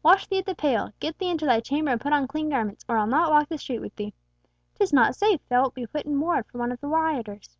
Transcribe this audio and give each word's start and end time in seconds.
Wash 0.00 0.28
thee 0.28 0.38
at 0.38 0.46
the 0.46 0.54
pail! 0.54 0.92
Get 1.00 1.18
thee 1.18 1.28
into 1.28 1.44
thy 1.44 1.58
chamber 1.58 1.90
and 1.90 2.00
put 2.00 2.12
on 2.12 2.28
clean 2.28 2.48
garments, 2.50 2.84
or 2.88 2.96
I'll 2.96 3.06
not 3.08 3.32
walk 3.32 3.48
the 3.48 3.58
street 3.58 3.80
with 3.80 3.96
thee! 3.96 4.14
'Tis 4.76 4.92
not 4.92 5.16
safe—thou 5.16 5.60
wilt 5.60 5.74
be 5.74 5.88
put 5.88 6.06
in 6.06 6.20
ward 6.20 6.46
for 6.46 6.58
one 6.58 6.70
of 6.70 6.80
the 6.80 6.86
rioters." 6.86 7.58